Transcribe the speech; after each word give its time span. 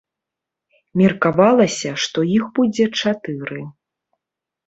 Меркавалася, 1.01 1.89
што 2.03 2.19
іх 2.37 2.47
будзе 2.55 2.85
чатыры. 3.01 3.61